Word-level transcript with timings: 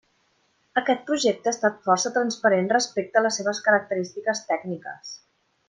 Aquest 0.79 1.03
projecte 1.09 1.51
ha 1.51 1.53
estat 1.57 1.77
força 1.89 2.11
transparent 2.17 2.71
respecte 2.73 3.21
a 3.21 3.25
les 3.27 3.39
seves 3.41 3.61
característiques 3.69 4.43
tècniques. 4.51 5.17